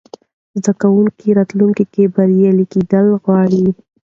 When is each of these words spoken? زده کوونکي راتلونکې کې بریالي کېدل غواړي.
زده 0.61 0.73
کوونکي 0.81 1.27
راتلونکې 1.37 1.83
کې 1.93 2.11
بریالي 2.15 2.65
کېدل 2.73 3.07
غواړي. 3.23 3.65